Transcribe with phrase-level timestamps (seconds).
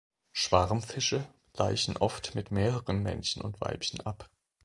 [0.31, 4.31] Schwarmfische laichen oft mit mehreren Männchen und Weibchen ab.